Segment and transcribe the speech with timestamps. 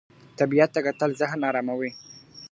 [0.39, 1.91] طبیعت ته کتل ذهن اراموي.